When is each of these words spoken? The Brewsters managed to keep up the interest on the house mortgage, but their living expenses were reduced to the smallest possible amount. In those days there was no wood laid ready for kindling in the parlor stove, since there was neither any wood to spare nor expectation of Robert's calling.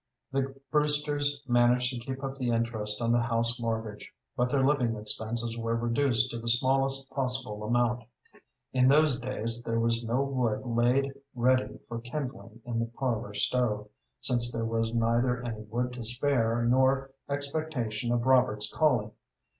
The 0.31 0.59
Brewsters 0.71 1.43
managed 1.47 1.93
to 1.93 1.99
keep 1.99 2.23
up 2.23 2.39
the 2.39 2.49
interest 2.49 3.03
on 3.03 3.11
the 3.11 3.21
house 3.21 3.59
mortgage, 3.59 4.11
but 4.35 4.49
their 4.49 4.65
living 4.65 4.95
expenses 4.95 5.55
were 5.59 5.75
reduced 5.75 6.31
to 6.31 6.39
the 6.39 6.47
smallest 6.47 7.11
possible 7.11 7.63
amount. 7.63 8.05
In 8.73 8.87
those 8.87 9.19
days 9.19 9.61
there 9.61 9.79
was 9.79 10.03
no 10.03 10.23
wood 10.23 10.63
laid 10.65 11.13
ready 11.35 11.77
for 11.87 12.01
kindling 12.01 12.61
in 12.65 12.79
the 12.79 12.87
parlor 12.87 13.35
stove, 13.35 13.89
since 14.19 14.51
there 14.51 14.65
was 14.65 14.91
neither 14.91 15.43
any 15.45 15.61
wood 15.65 15.93
to 15.93 16.03
spare 16.03 16.63
nor 16.65 17.11
expectation 17.29 18.11
of 18.11 18.25
Robert's 18.25 18.71
calling. 18.73 19.11